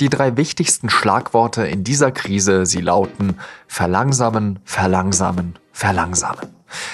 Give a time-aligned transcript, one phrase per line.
[0.00, 3.38] Die drei wichtigsten Schlagworte in dieser Krise, sie lauten
[3.68, 6.48] verlangsamen, verlangsamen, verlangsamen.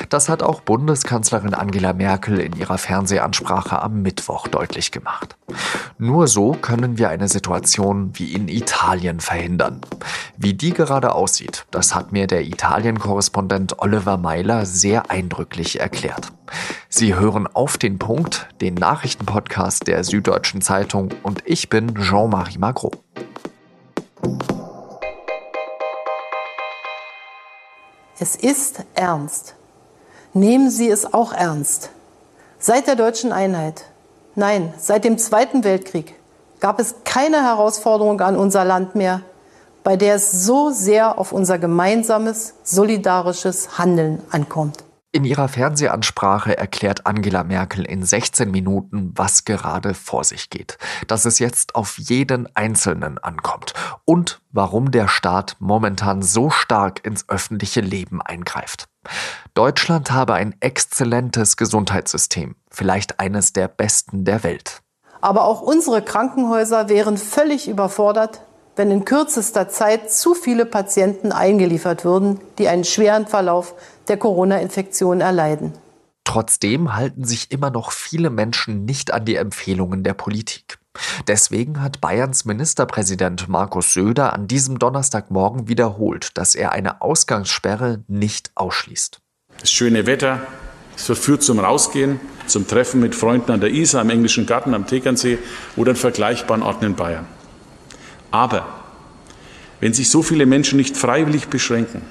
[0.09, 5.37] Das hat auch Bundeskanzlerin Angela Merkel in ihrer Fernsehansprache am Mittwoch deutlich gemacht.
[5.99, 9.81] Nur so können wir eine Situation wie in Italien verhindern.
[10.37, 16.33] Wie die gerade aussieht, das hat mir der Italien-Korrespondent Oliver Meiler sehr eindrücklich erklärt.
[16.89, 22.91] Sie hören auf den Punkt, den Nachrichtenpodcast der Süddeutschen Zeitung und ich bin Jean-Marie Magro.
[28.19, 29.57] Es ist ernst.
[30.33, 31.91] Nehmen Sie es auch ernst.
[32.61, 33.87] Seit der deutschen Einheit,
[34.37, 36.15] nein, seit dem Zweiten Weltkrieg
[36.61, 39.23] gab es keine Herausforderung an unser Land mehr,
[39.83, 44.85] bei der es so sehr auf unser gemeinsames, solidarisches Handeln ankommt.
[45.11, 51.25] In ihrer Fernsehansprache erklärt Angela Merkel in 16 Minuten, was gerade vor sich geht, dass
[51.25, 57.81] es jetzt auf jeden Einzelnen ankommt und warum der Staat momentan so stark ins öffentliche
[57.81, 58.90] Leben eingreift.
[59.55, 64.83] Deutschland habe ein exzellentes Gesundheitssystem, vielleicht eines der besten der Welt.
[65.21, 68.43] Aber auch unsere Krankenhäuser wären völlig überfordert,
[68.77, 73.75] wenn in kürzester Zeit zu viele Patienten eingeliefert würden, die einen schweren Verlauf
[74.09, 75.75] der Corona-Infektion erleiden.
[76.25, 80.80] Trotzdem halten sich immer noch viele Menschen nicht an die Empfehlungen der Politik.
[81.27, 88.51] Deswegen hat Bayerns Ministerpräsident Markus Söder an diesem Donnerstagmorgen wiederholt, dass er eine Ausgangssperre nicht
[88.55, 89.21] ausschließt.
[89.61, 90.41] Das schöne Wetter,
[90.97, 94.87] es verführt zum Rausgehen, zum Treffen mit Freunden an der Isar, am Englischen Garten, am
[94.87, 95.39] Tegernsee
[95.77, 97.27] oder an vergleichbaren Orten in Bayern.
[98.31, 98.67] Aber
[99.81, 102.03] wenn sich so viele Menschen nicht freiwillig beschränken,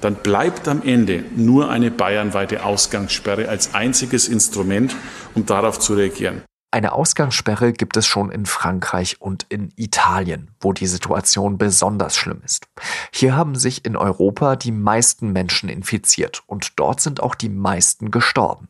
[0.00, 4.94] dann bleibt am Ende nur eine bayernweite Ausgangssperre als einziges Instrument,
[5.34, 6.42] um darauf zu reagieren.
[6.70, 12.42] Eine Ausgangssperre gibt es schon in Frankreich und in Italien, wo die Situation besonders schlimm
[12.44, 12.68] ist.
[13.10, 18.10] Hier haben sich in Europa die meisten Menschen infiziert und dort sind auch die meisten
[18.10, 18.68] gestorben.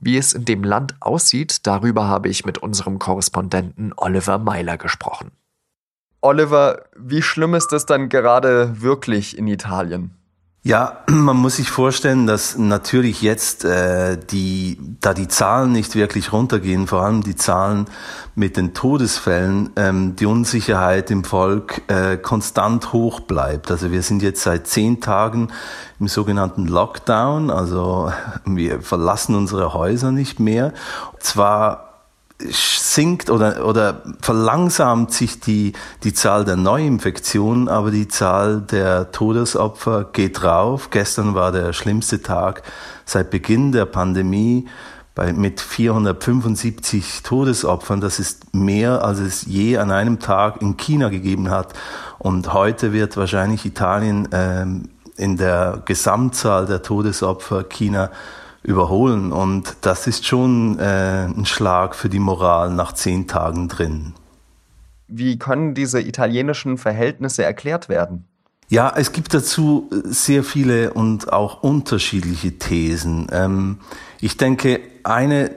[0.00, 5.30] Wie es in dem Land aussieht, darüber habe ich mit unserem Korrespondenten Oliver Meiler gesprochen.
[6.22, 10.19] Oliver, wie schlimm ist es dann gerade wirklich in Italien?
[10.62, 16.32] Ja, man muss sich vorstellen, dass natürlich jetzt äh, die, da die Zahlen nicht wirklich
[16.32, 17.86] runtergehen, vor allem die Zahlen
[18.34, 23.70] mit den Todesfällen, ähm, die Unsicherheit im Volk äh, konstant hoch bleibt.
[23.70, 25.48] Also wir sind jetzt seit zehn Tagen
[25.98, 28.12] im sogenannten Lockdown, also
[28.44, 30.74] wir verlassen unsere Häuser nicht mehr.
[31.20, 31.89] Zwar
[32.48, 40.04] sinkt oder, oder verlangsamt sich die, die Zahl der Neuinfektionen, aber die Zahl der Todesopfer
[40.12, 40.90] geht rauf.
[40.90, 42.62] Gestern war der schlimmste Tag
[43.04, 44.66] seit Beginn der Pandemie
[45.14, 48.00] bei, mit 475 Todesopfern.
[48.00, 51.74] Das ist mehr, als es je an einem Tag in China gegeben hat.
[52.18, 58.10] Und heute wird wahrscheinlich Italien ähm, in der Gesamtzahl der Todesopfer China
[58.62, 59.32] überholen.
[59.32, 64.14] Und das ist schon äh, ein Schlag für die Moral nach zehn Tagen drin.
[65.08, 68.26] Wie können diese italienischen Verhältnisse erklärt werden?
[68.68, 73.26] Ja, es gibt dazu sehr viele und auch unterschiedliche Thesen.
[73.32, 73.78] Ähm,
[74.20, 75.50] ich denke, eine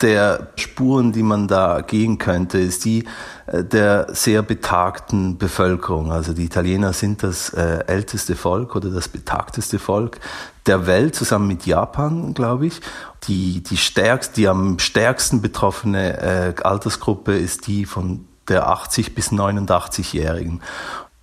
[0.00, 3.04] der Spuren, die man da gehen könnte, ist die
[3.46, 6.12] äh, der sehr betagten Bevölkerung.
[6.12, 10.18] Also die Italiener sind das äh, älteste Volk oder das betagteste Volk
[10.66, 12.80] der Welt, zusammen mit Japan, glaube ich.
[13.24, 19.30] Die, die, stärkst, die am stärksten betroffene äh, Altersgruppe ist die von der 80 bis
[19.30, 20.60] 89-Jährigen.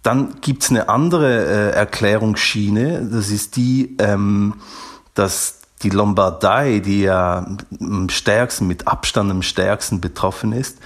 [0.03, 4.53] Dann gibt's eine andere Erklärungsschiene, das ist die, ähm,
[5.13, 7.45] dass die Lombardei, die ja
[7.79, 10.77] am stärksten, mit Abstand am stärksten betroffen ist,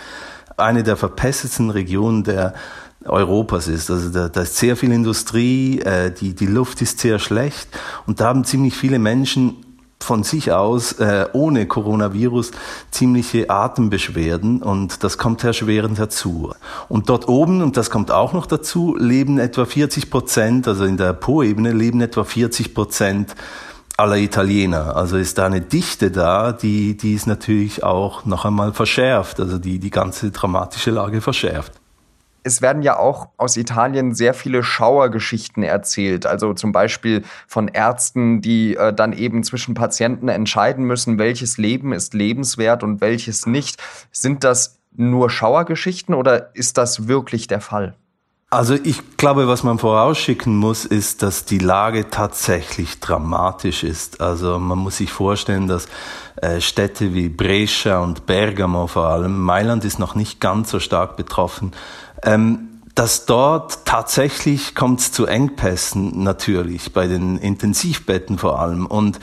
[0.58, 2.54] eine der verpestetsten Regionen der
[3.06, 3.90] Europas ist.
[3.90, 7.68] Also da, da ist sehr viel Industrie, äh, die, die Luft ist sehr schlecht
[8.06, 9.66] und da haben ziemlich viele Menschen
[10.04, 12.52] von sich aus äh, ohne Coronavirus
[12.90, 16.54] ziemliche Atembeschwerden und das kommt erschwerend dazu.
[16.90, 20.98] Und dort oben, und das kommt auch noch dazu, leben etwa 40 Prozent, also in
[20.98, 23.36] der Po-Ebene leben etwa 40 Prozent
[24.02, 24.96] aller Italiener.
[24.96, 29.60] Also ist da eine Dichte da, die, die ist natürlich auch noch einmal verschärft, also
[29.60, 31.74] die die ganze dramatische Lage verschärft.
[32.44, 36.26] Es werden ja auch aus Italien sehr viele Schauergeschichten erzählt.
[36.26, 41.94] Also zum Beispiel von Ärzten, die äh, dann eben zwischen Patienten entscheiden müssen, welches Leben
[41.94, 43.80] ist lebenswert und welches nicht.
[44.12, 47.94] Sind das nur Schauergeschichten oder ist das wirklich der Fall?
[48.54, 54.20] Also ich glaube, was man vorausschicken muss, ist, dass die Lage tatsächlich dramatisch ist.
[54.20, 55.88] Also man muss sich vorstellen, dass
[56.36, 61.16] äh, Städte wie Brescia und Bergamo vor allem, Mailand ist noch nicht ganz so stark
[61.16, 61.72] betroffen,
[62.24, 68.86] ähm, dass dort tatsächlich kommt es zu Engpässen natürlich, bei den Intensivbetten vor allem.
[68.86, 69.22] Und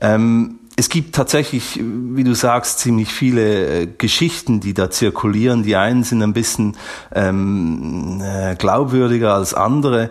[0.00, 5.62] ähm, es gibt tatsächlich, wie du sagst, ziemlich viele äh, Geschichten, die da zirkulieren.
[5.62, 6.74] Die einen sind ein bisschen
[7.14, 10.08] ähm, äh, glaubwürdiger als andere.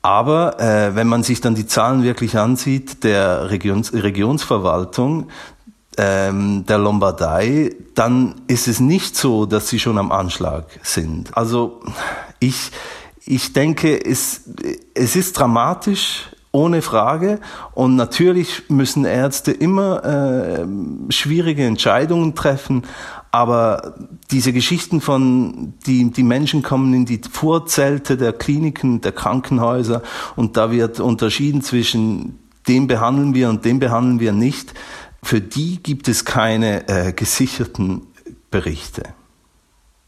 [0.00, 5.26] Aber äh, wenn man sich dann die Zahlen wirklich ansieht, der Regions Regionsverwaltung,
[5.96, 11.36] ähm, der Lombardei, dann ist es nicht so, dass sie schon am Anschlag sind.
[11.36, 11.80] Also
[12.38, 12.70] ich,
[13.24, 14.42] ich denke, es,
[14.94, 17.40] es ist dramatisch, ohne Frage.
[17.74, 20.66] Und natürlich müssen Ärzte immer äh,
[21.10, 22.82] schwierige Entscheidungen treffen.
[23.30, 23.94] Aber
[24.30, 30.02] diese Geschichten von, die, die Menschen kommen in die Vorzelte der Kliniken, der Krankenhäuser
[30.36, 32.38] und da wird unterschieden zwischen
[32.68, 34.74] dem behandeln wir und dem behandeln wir nicht.
[35.22, 38.02] Für die gibt es keine äh, gesicherten
[38.50, 39.02] Berichte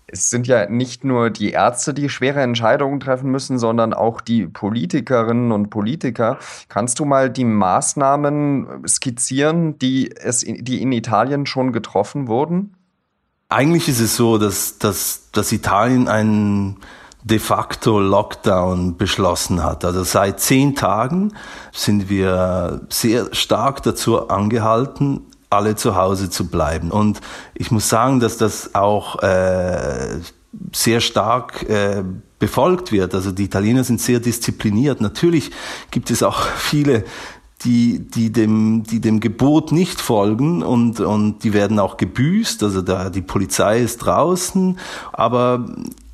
[0.06, 4.46] es sind ja nicht nur die Ärzte, die schwere Entscheidungen treffen müssen, sondern auch die
[4.46, 6.38] Politikerinnen und Politiker.
[6.68, 12.74] Kannst du mal die Maßnahmen skizzieren, die, es in, die in Italien schon getroffen wurden?
[13.48, 16.78] Eigentlich ist es so, dass, dass, dass Italien einen
[17.22, 19.84] de facto Lockdown beschlossen hat.
[19.84, 21.32] Also seit zehn Tagen
[21.72, 25.22] sind wir sehr stark dazu angehalten,
[25.54, 26.90] alle zu Hause zu bleiben.
[26.90, 27.20] Und
[27.54, 30.18] ich muss sagen, dass das auch äh,
[30.72, 32.02] sehr stark äh,
[32.38, 33.14] befolgt wird.
[33.14, 35.00] Also die Italiener sind sehr diszipliniert.
[35.00, 35.50] Natürlich
[35.90, 37.04] gibt es auch viele,
[37.62, 42.62] die, die, dem, die dem Gebot nicht folgen und, und die werden auch gebüßt.
[42.62, 44.78] Also da, die Polizei ist draußen.
[45.12, 45.64] Aber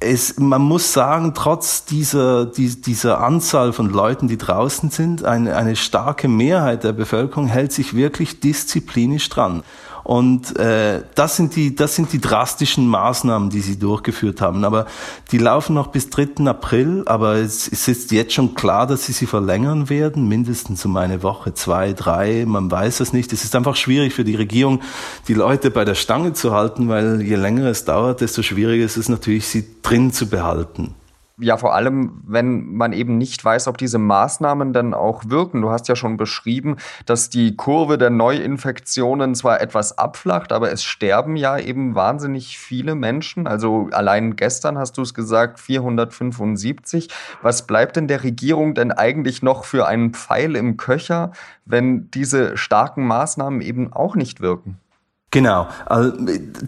[0.00, 5.54] es, man muss sagen, trotz dieser, die, dieser Anzahl von Leuten, die draußen sind, eine,
[5.56, 9.62] eine starke Mehrheit der Bevölkerung hält sich wirklich disziplinisch dran.
[10.04, 14.64] Und äh, das, sind die, das sind die drastischen Maßnahmen, die sie durchgeführt haben.
[14.64, 14.86] Aber
[15.32, 16.46] die laufen noch bis 3.
[16.46, 20.96] April, aber es, es ist jetzt schon klar, dass sie sie verlängern werden, mindestens um
[20.96, 23.32] eine Woche, zwei, drei, man weiß es nicht.
[23.32, 24.80] Es ist einfach schwierig für die Regierung,
[25.28, 28.96] die Leute bei der Stange zu halten, weil je länger es dauert, desto schwieriger ist
[28.96, 30.94] es natürlich, sie drin zu behalten
[31.40, 35.62] ja, vor allem, wenn man eben nicht weiß, ob diese Maßnahmen dann auch wirken.
[35.62, 36.76] Du hast ja schon beschrieben,
[37.06, 42.94] dass die Kurve der Neuinfektionen zwar etwas abflacht, aber es sterben ja eben wahnsinnig viele
[42.94, 43.46] Menschen.
[43.46, 47.08] Also allein gestern hast du es gesagt, 475.
[47.42, 51.32] Was bleibt denn der Regierung denn eigentlich noch für einen Pfeil im Köcher,
[51.64, 54.78] wenn diese starken Maßnahmen eben auch nicht wirken?
[55.32, 56.12] Genau, also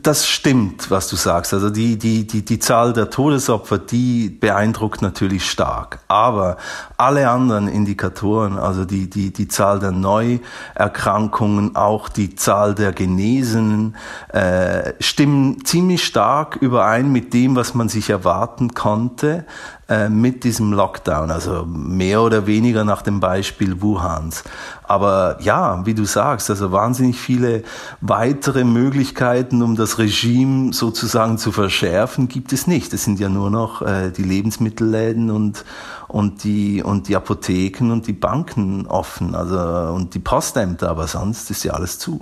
[0.02, 1.52] das stimmt, was du sagst.
[1.52, 5.98] Also die, die, die, die Zahl der Todesopfer, die beeindruckt natürlich stark.
[6.06, 6.58] Aber
[6.96, 13.96] alle anderen Indikatoren, also die, die, die Zahl der Neuerkrankungen, auch die Zahl der Genesenen,
[14.28, 19.44] äh, stimmen ziemlich stark überein mit dem, was man sich erwarten konnte
[19.88, 24.44] äh, mit diesem Lockdown, also mehr oder weniger nach dem Beispiel Wuhans.
[24.92, 27.62] Aber ja, wie du sagst, also wahnsinnig viele
[28.02, 32.92] weitere Möglichkeiten, um das Regime sozusagen zu verschärfen, gibt es nicht.
[32.92, 35.64] Es sind ja nur noch äh, die Lebensmittelläden und
[36.08, 39.56] und die und die Apotheken und die Banken offen, also
[39.94, 42.20] und die Postämter, aber sonst ist ja alles zu.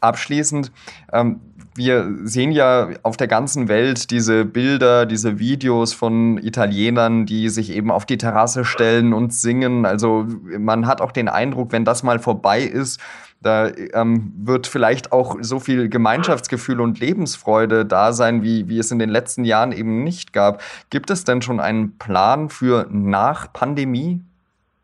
[0.00, 0.72] Abschließend,
[1.12, 1.40] ähm,
[1.74, 7.70] wir sehen ja auf der ganzen Welt diese Bilder, diese Videos von Italienern, die sich
[7.70, 9.84] eben auf die Terrasse stellen und singen.
[9.84, 10.26] Also
[10.58, 13.00] man hat auch den Eindruck, wenn das mal vorbei ist,
[13.42, 18.90] da ähm, wird vielleicht auch so viel Gemeinschaftsgefühl und Lebensfreude da sein, wie, wie es
[18.90, 20.62] in den letzten Jahren eben nicht gab.
[20.90, 24.24] Gibt es denn schon einen Plan für nach Pandemie?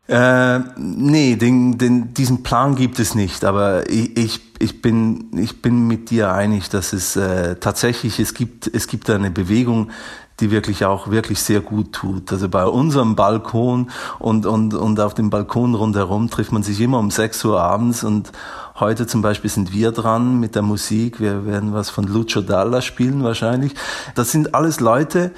[0.07, 5.61] Äh, nee, den, den, diesen Plan gibt es nicht, aber ich, ich, ich, bin, ich
[5.61, 9.91] bin mit dir einig, dass es äh, tatsächlich, es gibt, es gibt eine Bewegung,
[10.39, 12.31] die wirklich auch wirklich sehr gut tut.
[12.33, 16.99] Also bei unserem Balkon und, und, und auf dem Balkon rundherum trifft man sich immer
[16.99, 18.31] um 6 Uhr abends und
[18.79, 21.21] heute zum Beispiel sind wir dran mit der Musik.
[21.21, 23.73] Wir werden was von Lucio Dalla spielen wahrscheinlich.
[24.15, 25.31] Das sind alles Leute,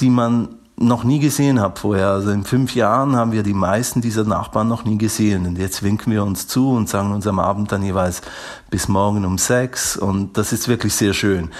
[0.00, 2.08] die man noch nie gesehen habe vorher.
[2.08, 5.46] Also in fünf Jahren haben wir die meisten dieser Nachbarn noch nie gesehen.
[5.46, 8.22] Und jetzt winken wir uns zu und sagen uns am Abend dann jeweils
[8.70, 9.96] bis morgen um sechs.
[9.96, 11.50] Und das ist wirklich sehr schön.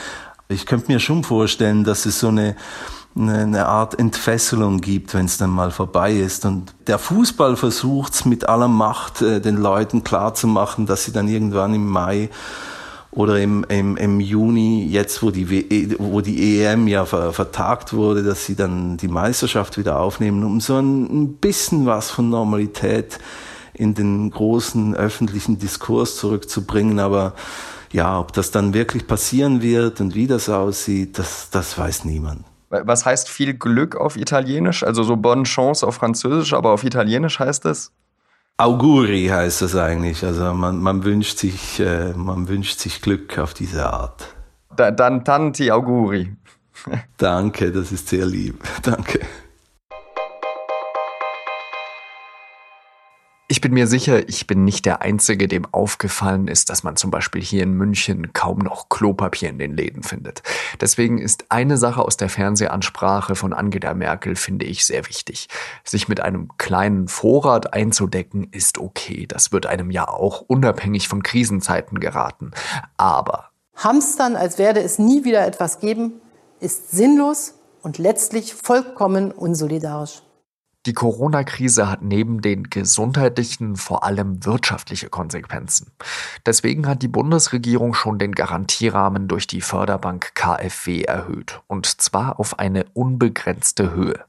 [0.49, 2.57] Ich könnte mir schon vorstellen, dass es so eine,
[3.17, 6.45] eine Art Entfesselung gibt, wenn es dann mal vorbei ist.
[6.45, 11.29] Und der Fußball versucht es mit aller Macht, äh, den Leuten klarzumachen, dass sie dann
[11.29, 12.31] irgendwann im Mai
[13.15, 17.93] oder im, im, im Juni, jetzt wo die, w wo die EM ja ver vertagt
[17.93, 22.29] wurde, dass sie dann die Meisterschaft wieder aufnehmen, um so ein, ein bisschen was von
[22.29, 23.19] Normalität
[23.73, 26.99] in den großen öffentlichen Diskurs zurückzubringen.
[26.99, 27.35] Aber
[27.93, 32.45] ja, ob das dann wirklich passieren wird und wie das aussieht, das, das weiß niemand.
[32.69, 34.83] Was heißt viel Glück auf Italienisch?
[34.83, 37.93] Also so bonne chance auf Französisch, aber auf Italienisch heißt es?
[38.57, 40.25] Auguri heißt das eigentlich.
[40.25, 44.35] Also man, man, wünscht sich, äh, man wünscht sich Glück auf diese Art.
[44.77, 46.37] Da, dann tanti auguri.
[47.17, 48.63] Danke, das ist sehr lieb.
[48.83, 49.21] Danke.
[53.47, 57.11] Ich bin mir sicher, ich bin nicht der Einzige, dem aufgefallen ist, dass man zum
[57.11, 60.43] Beispiel hier in München kaum noch Klopapier in den Läden findet.
[60.81, 65.49] Deswegen ist eine Sache aus der Fernsehansprache von Angela Merkel, finde ich, sehr wichtig.
[65.85, 69.27] Sich mit einem kleinen Vorrat einzudecken, ist okay.
[69.27, 72.53] Das wird einem ja auch unabhängig von Krisenzeiten geraten.
[72.97, 76.15] Aber Hamstern, als werde es nie wieder etwas geben,
[76.61, 80.23] ist sinnlos und letztlich vollkommen unsolidarisch.
[80.87, 85.93] Die Corona-Krise hat neben den gesundheitlichen vor allem wirtschaftliche Konsequenzen.
[86.45, 92.59] Deswegen hat die Bundesregierung schon den Garantierahmen durch die Förderbank KfW erhöht, und zwar auf
[92.59, 94.25] eine unbegrenzte Höhe.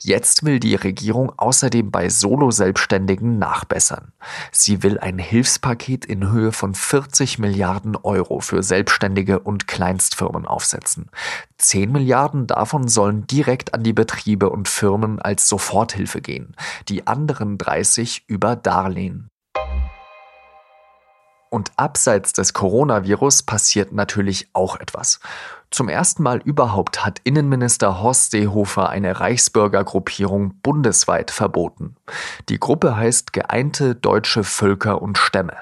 [0.00, 4.12] Jetzt will die Regierung außerdem bei Solo-Selbstständigen nachbessern.
[4.52, 11.10] Sie will ein Hilfspaket in Höhe von 40 Milliarden Euro für Selbstständige und Kleinstfirmen aufsetzen.
[11.58, 16.54] 10 Milliarden davon sollen direkt an die Betriebe und Firmen als Soforthilfe gehen,
[16.88, 19.28] die anderen 30 über Darlehen.
[21.50, 25.18] Und abseits des Coronavirus passiert natürlich auch etwas.
[25.70, 31.94] Zum ersten Mal überhaupt hat Innenminister Horst Seehofer eine Reichsbürgergruppierung bundesweit verboten.
[32.48, 35.52] Die Gruppe heißt Geeinte Deutsche Völker und Stämme.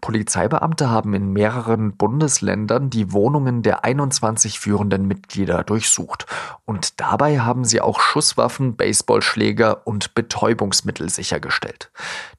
[0.00, 6.26] Polizeibeamte haben in mehreren Bundesländern die Wohnungen der 21 führenden Mitglieder durchsucht.
[6.64, 11.90] Und dabei haben sie auch Schusswaffen, Baseballschläger und Betäubungsmittel sichergestellt.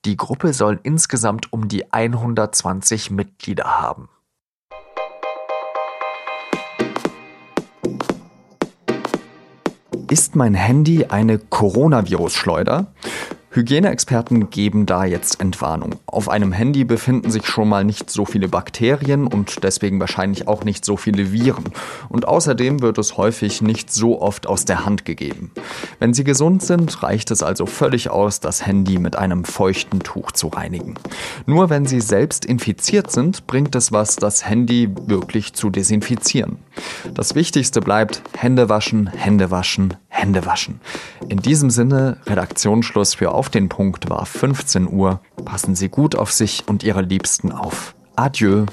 [0.06, 4.10] Die Gruppe soll insgesamt um die 120 Mitglieder haben.
[10.10, 12.88] Ist mein Handy eine Coronavirus-Schleuder?
[13.52, 15.96] Hygieneexperten geben da jetzt Entwarnung.
[16.06, 20.64] Auf einem Handy befinden sich schon mal nicht so viele Bakterien und deswegen wahrscheinlich auch
[20.64, 21.66] nicht so viele Viren.
[22.10, 25.52] Und außerdem wird es häufig nicht so oft aus der Hand gegeben.
[25.98, 30.32] Wenn Sie gesund sind, reicht es also völlig aus, das Handy mit einem feuchten Tuch
[30.32, 30.94] zu reinigen.
[31.48, 36.60] Nur wenn Sie selbst infiziert sind, bringt es was, das Handy wirklich zu desinfizieren.
[37.16, 40.82] Das Wichtigste bleibt Hände waschen, Hände waschen, Hände waschen.
[41.28, 45.22] In diesem Sinne, Redaktionsschluss für Auf den Punkt war 15 Uhr.
[45.46, 47.96] Passen Sie gut auf sich und Ihre Liebsten auf.
[48.18, 48.66] Adieu.